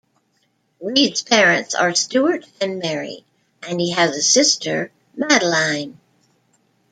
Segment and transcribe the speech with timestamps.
[0.81, 3.23] Reed's parents are Stuart and Mary,
[3.61, 5.99] and he has a sister, Madeline.